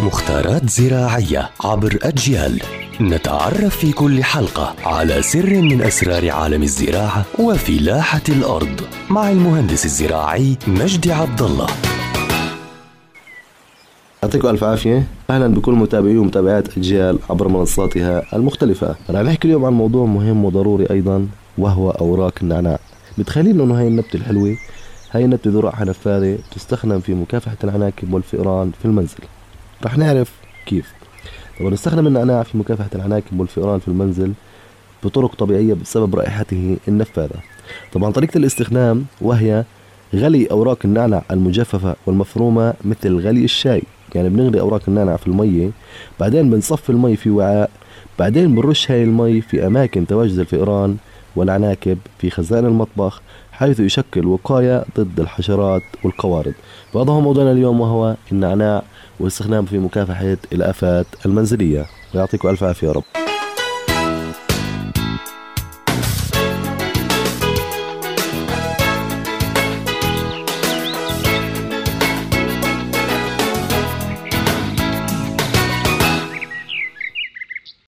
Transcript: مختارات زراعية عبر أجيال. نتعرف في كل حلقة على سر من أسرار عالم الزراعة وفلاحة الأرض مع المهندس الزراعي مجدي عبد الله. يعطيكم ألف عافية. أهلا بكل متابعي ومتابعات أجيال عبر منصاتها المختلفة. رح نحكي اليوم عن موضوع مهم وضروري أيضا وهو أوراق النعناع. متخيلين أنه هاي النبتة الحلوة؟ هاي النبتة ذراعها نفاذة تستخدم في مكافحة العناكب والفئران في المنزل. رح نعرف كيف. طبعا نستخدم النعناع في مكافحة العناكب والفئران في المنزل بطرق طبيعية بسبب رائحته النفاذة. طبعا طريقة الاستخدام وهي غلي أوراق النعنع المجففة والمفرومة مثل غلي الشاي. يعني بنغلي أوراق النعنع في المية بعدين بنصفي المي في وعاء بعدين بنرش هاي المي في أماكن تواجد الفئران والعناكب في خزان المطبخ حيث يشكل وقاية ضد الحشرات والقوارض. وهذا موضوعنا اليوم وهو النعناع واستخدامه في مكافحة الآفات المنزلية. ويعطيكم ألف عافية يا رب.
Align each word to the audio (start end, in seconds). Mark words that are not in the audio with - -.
مختارات 0.00 0.70
زراعية 0.70 1.50
عبر 1.64 1.98
أجيال. 2.02 2.62
نتعرف 3.00 3.76
في 3.76 3.92
كل 3.92 4.24
حلقة 4.24 4.74
على 4.84 5.22
سر 5.22 5.62
من 5.62 5.82
أسرار 5.82 6.30
عالم 6.30 6.62
الزراعة 6.62 7.24
وفلاحة 7.38 8.22
الأرض 8.28 8.80
مع 9.10 9.30
المهندس 9.30 9.84
الزراعي 9.84 10.56
مجدي 10.66 11.12
عبد 11.12 11.42
الله. 11.42 11.66
يعطيكم 14.22 14.48
ألف 14.48 14.64
عافية. 14.64 15.04
أهلا 15.30 15.48
بكل 15.48 15.72
متابعي 15.72 16.16
ومتابعات 16.16 16.78
أجيال 16.78 17.18
عبر 17.30 17.48
منصاتها 17.48 18.36
المختلفة. 18.36 18.96
رح 19.10 19.20
نحكي 19.20 19.48
اليوم 19.48 19.64
عن 19.64 19.72
موضوع 19.72 20.06
مهم 20.06 20.44
وضروري 20.44 20.86
أيضا 20.90 21.28
وهو 21.58 21.90
أوراق 21.90 22.34
النعناع. 22.42 22.78
متخيلين 23.18 23.60
أنه 23.60 23.80
هاي 23.80 23.88
النبتة 23.88 24.16
الحلوة؟ 24.16 24.56
هاي 25.10 25.24
النبتة 25.24 25.50
ذراعها 25.50 25.84
نفاذة 25.84 26.38
تستخدم 26.54 27.00
في 27.00 27.14
مكافحة 27.14 27.56
العناكب 27.64 28.14
والفئران 28.14 28.70
في 28.78 28.84
المنزل. 28.84 29.18
رح 29.84 29.98
نعرف 29.98 30.32
كيف. 30.66 30.92
طبعا 31.60 31.70
نستخدم 31.70 32.06
النعناع 32.06 32.42
في 32.42 32.58
مكافحة 32.58 32.90
العناكب 32.94 33.40
والفئران 33.40 33.78
في 33.78 33.88
المنزل 33.88 34.32
بطرق 35.04 35.34
طبيعية 35.34 35.74
بسبب 35.74 36.14
رائحته 36.14 36.76
النفاذة. 36.88 37.40
طبعا 37.92 38.12
طريقة 38.12 38.38
الاستخدام 38.38 39.04
وهي 39.20 39.64
غلي 40.14 40.46
أوراق 40.46 40.78
النعنع 40.84 41.22
المجففة 41.30 41.96
والمفرومة 42.06 42.74
مثل 42.84 43.20
غلي 43.20 43.44
الشاي. 43.44 43.82
يعني 44.14 44.28
بنغلي 44.28 44.60
أوراق 44.60 44.82
النعنع 44.88 45.16
في 45.16 45.26
المية 45.26 45.70
بعدين 46.20 46.50
بنصفي 46.50 46.90
المي 46.90 47.16
في 47.16 47.30
وعاء 47.30 47.70
بعدين 48.18 48.54
بنرش 48.54 48.90
هاي 48.90 49.04
المي 49.04 49.40
في 49.40 49.66
أماكن 49.66 50.06
تواجد 50.06 50.38
الفئران 50.38 50.96
والعناكب 51.36 51.98
في 52.18 52.30
خزان 52.30 52.66
المطبخ 52.66 53.22
حيث 53.52 53.80
يشكل 53.80 54.26
وقاية 54.26 54.84
ضد 54.96 55.20
الحشرات 55.20 55.82
والقوارض. 56.04 56.54
وهذا 56.94 57.12
موضوعنا 57.12 57.52
اليوم 57.52 57.80
وهو 57.80 58.14
النعناع 58.32 58.82
واستخدامه 59.20 59.66
في 59.66 59.78
مكافحة 59.78 60.36
الآفات 60.52 61.06
المنزلية. 61.26 61.86
ويعطيكم 62.14 62.48
ألف 62.48 62.64
عافية 62.64 62.86
يا 62.86 62.92
رب. 62.92 63.23